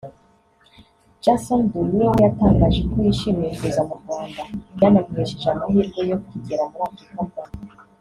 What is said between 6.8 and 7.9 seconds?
Afurika bwa mbere